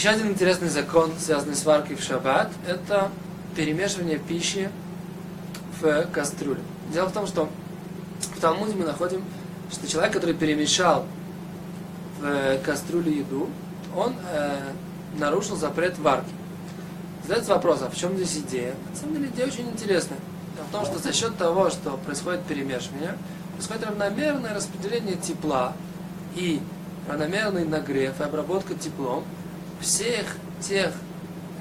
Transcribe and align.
Еще 0.00 0.08
один 0.08 0.28
интересный 0.28 0.70
закон, 0.70 1.12
связанный 1.18 1.54
с 1.54 1.62
варкой 1.66 1.94
в 1.94 2.02
шаббат, 2.02 2.50
это 2.66 3.10
перемешивание 3.54 4.18
пищи 4.18 4.70
в 5.78 6.06
кастрюле. 6.06 6.62
Дело 6.90 7.10
в 7.10 7.12
том, 7.12 7.26
что 7.26 7.50
в 8.34 8.40
Талмуде 8.40 8.72
мы 8.76 8.86
находим, 8.86 9.22
что 9.70 9.86
человек, 9.86 10.14
который 10.14 10.34
перемешал 10.34 11.04
в 12.18 12.58
кастрюле 12.64 13.18
еду, 13.18 13.50
он 13.94 14.14
э, 14.32 14.72
нарушил 15.18 15.56
запрет 15.56 15.98
варки. 15.98 16.30
Задается 17.24 17.52
вопрос, 17.52 17.82
а 17.82 17.90
в 17.90 17.94
чем 17.94 18.16
здесь 18.16 18.38
идея? 18.38 18.74
На 18.92 18.96
самом 18.96 19.16
деле 19.16 19.28
идея 19.28 19.48
очень 19.48 19.68
интересная. 19.68 20.16
Дело 20.56 20.64
в 20.64 20.72
том, 20.72 20.86
что 20.86 20.98
за 20.98 21.12
счет 21.12 21.36
того, 21.36 21.68
что 21.68 21.98
происходит 22.06 22.40
перемешивание, 22.44 23.18
происходит 23.52 23.84
равномерное 23.84 24.54
распределение 24.54 25.16
тепла 25.16 25.74
и 26.36 26.58
равномерный 27.06 27.66
нагрев 27.66 28.18
и 28.18 28.24
обработка 28.24 28.74
теплом 28.74 29.24
всех 29.80 30.26
тех 30.60 30.92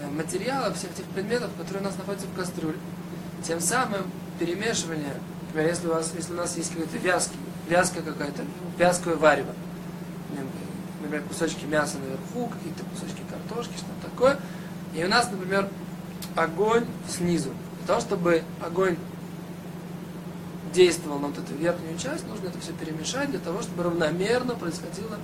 э, 0.00 0.10
материалов, 0.10 0.76
всех 0.76 0.94
тех 0.94 1.04
предметов, 1.06 1.50
которые 1.58 1.82
у 1.82 1.84
нас 1.84 1.96
находятся 1.96 2.26
в 2.26 2.34
кастрюле. 2.34 2.76
Тем 3.44 3.60
самым 3.60 4.02
перемешивание, 4.38 5.14
например, 5.46 5.68
если 5.68 5.86
у, 5.88 5.94
вас, 5.94 6.12
если 6.14 6.32
у 6.32 6.36
нас 6.36 6.56
есть 6.56 6.70
какой-то 6.70 6.96
вязкий, 6.98 7.36
вязкая 7.68 8.02
какая-то, 8.02 8.42
вязкое 8.78 9.16
варево, 9.16 9.54
например, 11.00 11.22
кусочки 11.28 11.64
мяса 11.64 11.98
наверху, 11.98 12.48
какие-то 12.48 12.84
кусочки 12.84 13.22
картошки, 13.28 13.72
что-то 13.76 14.10
такое, 14.10 14.38
и 14.94 15.04
у 15.04 15.08
нас, 15.08 15.30
например, 15.30 15.68
огонь 16.36 16.86
снизу. 17.08 17.50
Для 17.78 17.86
того, 17.88 18.00
чтобы 18.00 18.42
огонь 18.64 18.96
действовал 20.72 21.18
на 21.18 21.28
вот 21.28 21.38
эту 21.38 21.54
верхнюю 21.54 21.98
часть, 21.98 22.26
нужно 22.26 22.48
это 22.48 22.58
все 22.60 22.72
перемешать 22.72 23.30
для 23.30 23.40
того, 23.40 23.62
чтобы 23.62 23.82
равномерно 23.82 24.54
происходило 24.54 25.18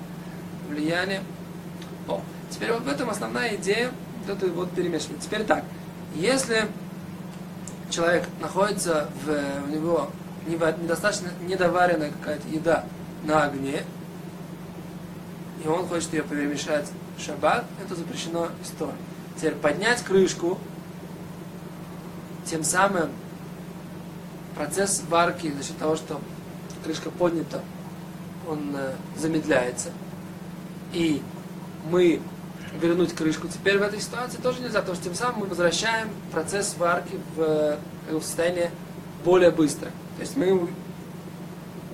влияние. 0.68 1.22
О, 2.06 2.20
теперь 2.50 2.72
вот 2.72 2.82
в 2.82 2.88
этом 2.88 3.10
основная 3.10 3.56
идея 3.56 3.90
вот 4.26 4.36
этой 4.36 4.50
вот 4.50 4.70
перемешивания. 4.72 5.20
Теперь 5.20 5.44
так, 5.44 5.64
если 6.14 6.68
человек 7.90 8.24
находится 8.40 9.08
в, 9.24 9.66
у 9.66 9.70
него 9.70 10.10
недостаточно 10.46 11.30
недоваренная 11.46 12.10
какая-то 12.10 12.48
еда 12.48 12.84
на 13.24 13.44
огне, 13.44 13.82
и 15.62 15.68
он 15.68 15.86
хочет 15.86 16.12
ее 16.12 16.22
перемешать 16.22 16.86
в 17.16 17.22
шаббат, 17.22 17.64
это 17.82 17.94
запрещено 17.94 18.48
историей. 18.62 18.96
Теперь 19.36 19.54
поднять 19.54 20.02
крышку, 20.02 20.58
тем 22.44 22.62
самым 22.64 23.10
процесс 24.54 25.02
варки 25.08 25.52
за 25.52 25.62
счет 25.62 25.78
того, 25.78 25.96
что 25.96 26.20
крышка 26.84 27.10
поднята, 27.10 27.60
он 28.48 28.74
э, 28.74 28.94
замедляется. 29.16 29.90
И 30.92 31.22
мы 31.90 32.20
вернуть 32.80 33.14
крышку 33.14 33.48
теперь 33.48 33.78
в 33.78 33.82
этой 33.82 34.00
ситуации 34.00 34.38
тоже 34.38 34.60
нельзя, 34.60 34.80
потому 34.80 34.96
что 34.96 35.04
тем 35.04 35.14
самым 35.14 35.40
мы 35.40 35.46
возвращаем 35.46 36.08
процесс 36.32 36.74
варки 36.78 37.18
в, 37.34 37.40
э, 37.40 37.78
в 38.10 38.22
состояние 38.22 38.70
более 39.24 39.50
быстро. 39.50 39.86
То 40.16 40.20
есть 40.20 40.36
мы 40.36 40.68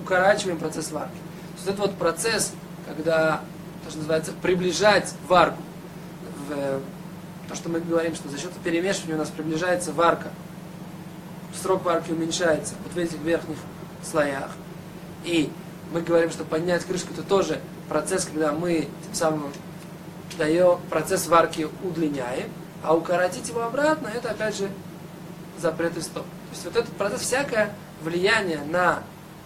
укорачиваем 0.01 0.57
процесс 0.57 0.91
варки. 0.91 1.11
То 1.13 1.55
есть 1.57 1.67
это 1.67 1.81
вот 1.81 1.95
процесс, 1.95 2.53
когда, 2.87 3.41
то, 3.83 3.89
что 3.89 3.99
называется, 3.99 4.31
приближать 4.41 5.13
варку. 5.27 5.61
В, 6.47 6.81
то, 7.47 7.55
что 7.55 7.69
мы 7.69 7.79
говорим, 7.79 8.15
что 8.15 8.29
за 8.29 8.37
счет 8.37 8.51
перемешивания 8.63 9.15
у 9.15 9.19
нас 9.19 9.29
приближается 9.29 9.91
варка, 9.93 10.29
срок 11.61 11.85
варки 11.85 12.11
уменьшается 12.11 12.75
вот 12.83 12.93
в 12.93 12.97
этих 12.97 13.19
верхних 13.19 13.57
слоях. 14.03 14.51
И 15.23 15.51
мы 15.91 16.01
говорим, 16.01 16.29
что 16.29 16.43
поднять 16.43 16.83
крышку 16.85 17.13
это 17.13 17.23
тоже 17.23 17.59
процесс, 17.89 18.25
когда 18.25 18.51
мы 18.51 18.87
тем 19.05 19.13
самым 19.13 19.51
даем 20.37 20.79
процесс 20.89 21.27
варки 21.27 21.67
удлиняем, 21.83 22.49
а 22.83 22.95
укоротить 22.95 23.49
его 23.49 23.63
обратно, 23.63 24.09
это 24.13 24.31
опять 24.31 24.57
же 24.57 24.69
запрет 25.59 25.93
стоп. 26.01 26.23
То 26.23 26.51
есть 26.51 26.65
вот 26.65 26.75
этот 26.75 26.91
процесс, 26.95 27.21
всякое 27.21 27.73
влияние 28.01 28.61
на 28.69 29.03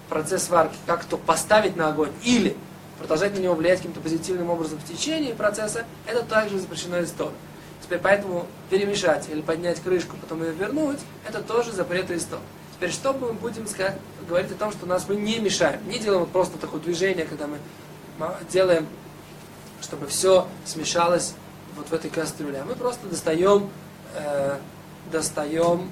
процесс 0.10 0.50
варки, 0.50 0.76
как 0.86 1.06
то 1.06 1.18
поставить 1.18 1.76
на 1.76 1.90
огонь 1.90 2.12
или 2.24 2.58
продолжать 2.98 3.34
на 3.34 3.40
него 3.40 3.56
влиять 3.56 3.78
каким-то 3.78 4.02
позитивным 4.02 4.50
образом 4.50 4.80
в 4.80 4.86
течение 4.86 5.34
процесса, 5.34 5.86
это 6.06 6.24
также 6.24 6.60
запрещено 6.60 6.98
из 7.00 7.12
Торы. 7.12 7.32
Теперь 7.82 8.00
поэтому 8.00 8.46
перемешать 8.70 9.30
или 9.30 9.42
поднять 9.42 9.80
крышку, 9.82 10.18
потом 10.18 10.44
ее 10.44 10.52
вернуть, 10.52 11.00
это 11.28 11.42
тоже 11.42 11.72
запрет 11.72 12.12
из 12.12 12.26
Торы. 12.26 12.42
Теперь 12.76 12.92
что 12.92 13.14
мы 13.14 13.34
будем 13.34 13.68
сказать, 13.68 13.98
говорить 14.28 14.52
о 14.52 14.56
том, 14.56 14.72
что 14.72 14.86
нас 14.86 15.06
мы 15.08 15.16
не 15.16 15.40
мешаем, 15.40 15.80
не 15.88 16.00
делаем 16.00 16.22
вот 16.22 16.32
просто 16.32 16.58
такое 16.58 16.82
движение, 16.82 17.26
когда 17.26 17.48
мы 17.48 17.58
делаем 18.50 18.88
чтобы 19.82 20.08
все 20.08 20.48
смешалось 20.66 21.34
вот 21.76 21.90
в 21.90 21.94
этой 21.94 22.10
кастрюле. 22.10 22.60
А 22.60 22.66
мы 22.66 22.76
просто 22.76 23.08
достаем, 23.08 23.70
э, 24.16 24.58
достаем 25.12 25.92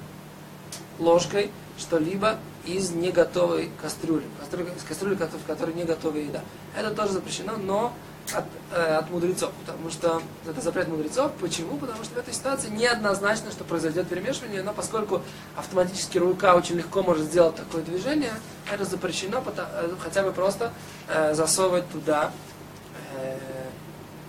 ложкой 0.98 1.50
что-либо 1.78 2.38
из 2.64 2.90
неготовой 2.90 3.70
кастрюли, 3.80 4.24
кастрюли, 4.40 4.70
из 4.76 4.82
кастрюли, 4.82 5.14
в 5.14 5.46
которой 5.46 5.74
не 5.74 5.84
готовая 5.84 6.22
еда. 6.22 6.40
Это 6.76 6.90
тоже 6.90 7.12
запрещено, 7.12 7.56
но 7.56 7.92
от, 8.34 8.44
э, 8.72 8.96
от 8.96 9.10
мудрецов, 9.10 9.50
потому 9.64 9.90
что 9.90 10.22
это 10.46 10.60
запрет 10.60 10.88
мудрецов. 10.88 11.32
Почему? 11.40 11.76
Потому 11.78 12.04
что 12.04 12.14
в 12.14 12.18
этой 12.18 12.34
ситуации 12.34 12.68
неоднозначно, 12.68 13.50
что 13.50 13.64
произойдет 13.64 14.08
перемешивание, 14.08 14.62
но 14.62 14.74
поскольку 14.74 15.22
автоматически 15.56 16.18
рука 16.18 16.54
очень 16.54 16.76
легко 16.76 17.02
может 17.02 17.24
сделать 17.24 17.56
такое 17.56 17.82
движение, 17.82 18.34
это 18.70 18.84
запрещено, 18.84 19.40
потому, 19.40 19.68
э, 19.72 19.90
хотя 20.02 20.22
бы 20.22 20.32
просто 20.32 20.72
э, 21.08 21.34
засовывать 21.34 21.88
туда 21.90 22.32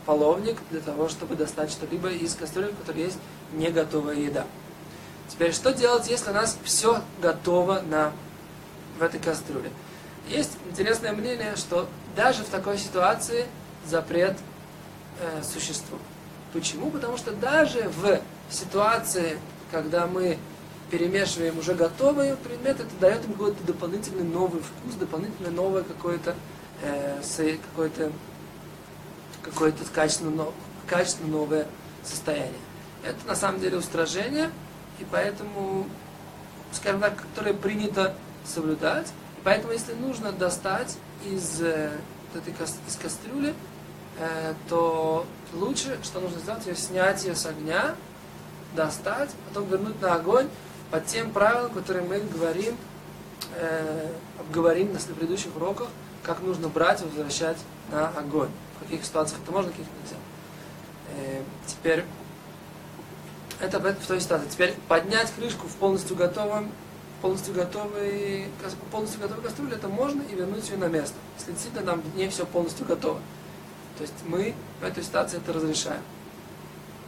половник 0.10 0.58
для 0.72 0.80
того, 0.80 1.08
чтобы 1.08 1.36
достать 1.36 1.70
что-либо 1.70 2.10
из 2.10 2.34
кастрюли, 2.34 2.72
в 2.72 2.78
которой 2.78 3.04
есть 3.04 3.20
не 3.54 3.70
готовая 3.70 4.16
еда. 4.16 4.48
Теперь, 5.28 5.54
что 5.54 5.72
делать, 5.72 6.10
если 6.10 6.32
у 6.32 6.34
нас 6.34 6.58
все 6.64 7.04
готово 7.22 7.84
на, 7.88 8.12
в 8.98 9.04
этой 9.04 9.20
кастрюле? 9.20 9.70
Есть 10.28 10.54
интересное 10.68 11.12
мнение, 11.12 11.56
что 11.58 11.88
даже 12.16 12.44
в 12.44 12.48
такой 12.48 12.80
ситуации 12.80 13.46
запрет 13.86 14.36
э, 15.22 15.44
существует. 15.44 16.02
Почему? 16.54 16.90
Потому 16.90 17.16
что 17.16 17.32
даже 17.34 17.92
в 18.02 18.20
ситуации, 18.50 19.38
когда 19.70 20.08
мы 20.08 20.40
перемешиваем 20.90 21.60
уже 21.60 21.76
готовые 21.76 22.36
предметы, 22.36 22.82
это 22.82 22.96
дает 23.00 23.26
им 23.26 23.34
какой-то 23.34 23.64
дополнительный 23.64 24.24
новый 24.24 24.64
вкус, 24.64 24.96
дополнительное 24.96 25.52
новое 25.52 25.84
какое-то 25.84 26.34
э, 26.82 27.22
какое-то 27.70 28.12
какое-то 29.50 29.84
качественно, 29.94 30.46
качественно 30.88 31.30
новое 31.30 31.68
состояние. 32.04 32.54
Это 33.04 33.26
на 33.28 33.36
самом 33.36 33.60
деле 33.60 33.78
устражение, 33.78 34.52
и 35.00 35.06
поэтому, 35.10 35.88
скажем 36.72 37.02
так, 37.02 37.16
которое 37.16 37.54
принято 37.54 38.16
соблюдать. 38.46 39.08
И 39.08 39.42
поэтому, 39.44 39.74
если 39.74 39.94
нужно 39.94 40.32
достать 40.32 40.98
из 41.26 41.62
э, 41.62 41.92
этой 42.34 42.54
из 42.54 42.96
кастрюли, 42.96 43.54
э, 44.20 44.54
то 44.68 45.26
лучше, 45.54 45.98
что 46.04 46.20
нужно 46.20 46.40
сделать, 46.40 46.66
ее 46.66 46.76
снять 46.76 47.24
ее 47.24 47.36
с 47.36 47.46
огня, 47.46 47.96
достать, 48.76 49.30
потом 49.48 49.70
вернуть 49.70 50.02
на 50.02 50.16
огонь 50.16 50.48
по 50.92 51.00
тем 51.00 51.32
правилам, 51.32 51.72
которые 51.72 52.06
мы 52.06 52.20
говорим, 52.20 52.76
э, 53.56 54.12
обговорим 54.40 54.94
на 54.94 55.00
предыдущих 55.00 55.56
уроках, 55.56 55.88
как 56.24 56.42
нужно 56.42 56.68
брать 56.68 57.02
и 57.02 57.06
возвращать 57.06 57.58
на 57.92 58.10
огонь 58.10 58.50
в 58.80 58.84
каких 58.84 59.06
ситуациях 59.06 59.42
это 59.44 59.52
можно, 59.52 59.72
в 59.72 59.74
каких 59.74 59.88
нельзя. 60.02 60.16
Э, 61.18 61.42
теперь, 61.68 62.06
это 63.60 63.80
в 63.80 64.08
той 64.08 64.22
ситуации. 64.22 64.48
Теперь 64.50 64.74
поднять 64.88 65.32
крышку 65.34 65.68
в 65.68 65.76
полностью 65.76 66.16
готовом, 66.16 66.72
полностью 67.22 67.54
готовый, 67.54 68.48
полностью 68.92 69.20
готовой 69.20 69.44
кастрюле, 69.44 69.76
это 69.76 69.90
можно 69.90 70.22
и 70.22 70.36
вернуть 70.36 70.70
ее 70.70 70.78
на 70.78 70.88
место. 70.88 71.16
Если 71.38 71.52
действительно 71.52 71.86
там 71.86 72.02
не 72.16 72.30
все 72.30 72.46
полностью 72.46 72.86
готово. 72.86 73.20
То 73.98 74.04
есть 74.04 74.14
мы 74.26 74.56
в 74.80 74.86
этой 74.86 75.04
ситуации 75.04 75.38
это 75.38 75.52
разрешаем. 75.52 76.02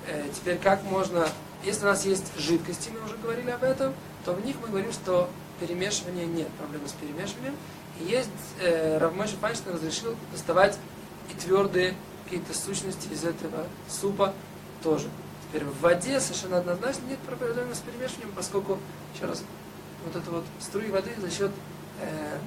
Э, 0.07 0.25
теперь 0.33 0.57
как 0.57 0.83
можно, 0.83 1.25
если 1.63 1.83
у 1.83 1.87
нас 1.87 2.05
есть 2.05 2.37
жидкости, 2.37 2.89
мы 2.89 3.05
уже 3.05 3.15
говорили 3.17 3.51
об 3.51 3.63
этом, 3.63 3.93
то 4.25 4.33
в 4.33 4.45
них 4.45 4.57
мы 4.61 4.67
говорим, 4.67 4.91
что 4.91 5.29
перемешивания 5.61 6.25
нет, 6.25 6.49
проблемы 6.57 6.87
с 6.87 6.93
перемешиванием. 6.93 7.55
Есть, 7.99 8.29
э, 8.59 8.97
Равмойша 8.97 9.37
Панчин 9.37 9.71
разрешил 9.71 10.15
доставать 10.31 10.77
и 11.29 11.39
твердые 11.39 11.95
какие-то 12.23 12.57
сущности 12.57 13.07
из 13.13 13.23
этого 13.23 13.67
супа 13.87 14.33
тоже. 14.83 15.07
Теперь 15.47 15.65
в 15.65 15.79
воде 15.81 16.19
совершенно 16.19 16.57
однозначно 16.57 17.05
нет 17.07 17.19
проблемы 17.19 17.75
с 17.75 17.79
перемешиванием, 17.79 18.31
поскольку, 18.35 18.79
еще 19.13 19.25
раз, 19.25 19.43
вот 20.05 20.15
это 20.15 20.31
вот 20.31 20.45
струи 20.59 20.89
воды 20.89 21.11
за 21.21 21.29
счет 21.29 21.51
э, 22.01 22.37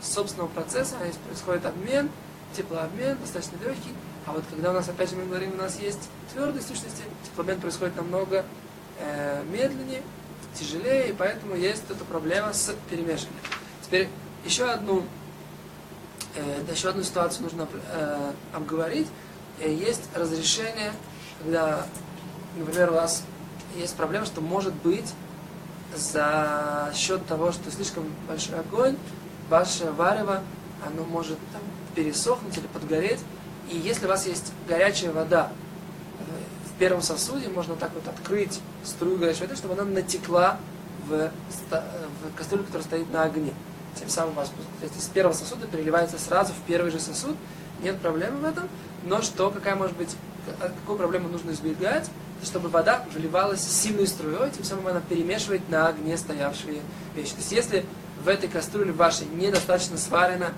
собственного 0.00 0.48
процесса, 0.48 0.96
здесь 1.02 1.16
происходит 1.16 1.64
обмен, 1.64 2.10
теплообмен, 2.56 3.18
достаточно 3.18 3.56
легкий, 3.64 3.94
а 4.26 4.32
вот 4.32 4.44
когда 4.50 4.70
у 4.70 4.72
нас, 4.72 4.88
опять 4.88 5.10
же, 5.10 5.16
мы 5.16 5.26
говорим, 5.26 5.52
у 5.52 5.56
нас 5.56 5.78
есть 5.78 6.08
твердые 6.32 6.62
сущности, 6.62 7.02
теплообмен 7.24 7.60
происходит 7.60 7.96
намного 7.96 8.44
э, 8.98 9.44
медленнее, 9.44 10.02
тяжелее, 10.58 11.10
и 11.10 11.12
поэтому 11.12 11.54
есть 11.54 11.84
эта 11.88 12.04
проблема 12.04 12.52
с 12.52 12.74
перемешиванием. 12.90 13.42
Теперь 13.82 14.08
еще 14.44 14.64
одну 14.64 15.04
э, 16.36 16.72
еще 16.72 16.88
одну 16.88 17.02
ситуацию 17.02 17.44
нужно 17.44 17.68
э, 17.92 18.32
обговорить. 18.52 19.08
Э, 19.60 19.72
есть 19.72 20.02
разрешение 20.14 20.92
когда, 21.42 21.86
например, 22.56 22.90
у 22.90 22.94
вас 22.94 23.24
есть 23.76 23.96
проблема, 23.96 24.26
что 24.26 24.40
может 24.40 24.74
быть 24.74 25.12
за 25.94 26.92
счет 26.94 27.26
того, 27.26 27.52
что 27.52 27.70
слишком 27.70 28.04
большой 28.28 28.60
огонь, 28.60 28.96
ваше 29.48 29.90
варево, 29.90 30.42
оно 30.86 31.04
может 31.04 31.38
там, 31.52 31.62
пересохнуть 31.94 32.56
или 32.56 32.66
подгореть. 32.68 33.20
И 33.70 33.76
если 33.76 34.06
у 34.06 34.08
вас 34.08 34.26
есть 34.26 34.52
горячая 34.68 35.12
вода 35.12 35.50
в 36.74 36.78
первом 36.78 37.02
сосуде, 37.02 37.48
можно 37.48 37.76
так 37.76 37.90
вот 37.94 38.06
открыть 38.08 38.60
струю 38.84 39.18
горячей 39.18 39.42
воды, 39.42 39.56
чтобы 39.56 39.74
она 39.74 39.84
натекла 39.84 40.58
в, 41.08 41.30
в 41.70 42.36
кастрюлю, 42.36 42.64
которая 42.64 42.84
стоит 42.84 43.12
на 43.12 43.24
огне. 43.24 43.52
Тем 43.96 44.08
самым 44.08 44.32
у 44.32 44.36
вас 44.36 44.50
из 44.82 45.04
первого 45.08 45.34
сосуда 45.34 45.66
переливается 45.66 46.18
сразу 46.18 46.52
в 46.52 46.66
первый 46.66 46.90
же 46.90 46.98
сосуд. 46.98 47.36
Нет 47.82 47.98
проблемы 48.00 48.38
в 48.38 48.44
этом. 48.44 48.68
Но 49.04 49.20
что, 49.22 49.50
какая 49.50 49.76
может 49.76 49.96
быть, 49.96 50.16
какую 50.60 50.98
проблему 50.98 51.28
нужно 51.28 51.50
избегать? 51.50 52.08
чтобы 52.42 52.68
вода 52.68 53.04
выливалась 53.14 53.60
сильной 53.60 54.06
струей, 54.06 54.50
тем 54.50 54.64
самым 54.64 54.88
она 54.88 55.00
перемешивает 55.00 55.68
на 55.68 55.88
огне 55.88 56.16
стоявшие 56.16 56.80
вещи. 57.14 57.30
То 57.30 57.38
есть 57.38 57.52
если 57.52 57.86
в 58.22 58.28
этой 58.28 58.48
кастрюле 58.48 58.92
вашей 58.92 59.26
недостаточно 59.26 59.96
сварена, 59.96 60.46
э, 60.46 60.52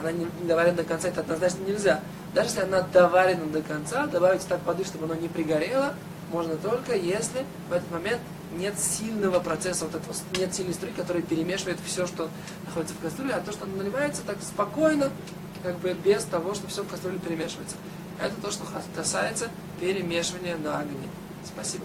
она 0.00 0.12
не 0.12 0.26
доварена 0.46 0.76
до 0.76 0.84
конца, 0.84 1.08
это 1.08 1.20
однозначно 1.20 1.64
нельзя. 1.64 2.00
Даже 2.34 2.48
если 2.48 2.60
она 2.62 2.82
доварена 2.82 3.46
до 3.46 3.62
конца, 3.62 4.06
добавить 4.06 4.46
так 4.46 4.64
воды, 4.66 4.84
чтобы 4.84 5.04
оно 5.04 5.14
не 5.14 5.28
пригорело, 5.28 5.94
можно 6.30 6.56
только 6.56 6.94
если 6.94 7.44
в 7.68 7.72
этот 7.72 7.90
момент 7.90 8.20
нет 8.56 8.78
сильного 8.78 9.40
процесса, 9.40 9.84
вот 9.86 9.94
этого, 9.94 10.14
нет 10.38 10.54
сильной 10.54 10.74
струи, 10.74 10.92
которая 10.92 11.22
перемешивает 11.22 11.78
все, 11.86 12.06
что 12.06 12.28
находится 12.66 12.94
в 12.94 13.00
кастрюле, 13.00 13.34
а 13.34 13.40
то, 13.40 13.52
что 13.52 13.66
наливается 13.66 14.22
так 14.26 14.36
спокойно, 14.42 15.10
как 15.62 15.78
бы 15.78 15.92
без 15.92 16.24
того, 16.24 16.54
что 16.54 16.66
все 16.68 16.82
в 16.82 16.88
кастрюле 16.88 17.18
перемешивается. 17.18 17.76
Это 18.20 18.34
то, 18.40 18.50
что 18.50 18.64
касается 18.94 19.48
перемешивания 19.80 20.56
на 20.56 20.80
огне. 20.80 21.08
Спасибо. 21.44 21.84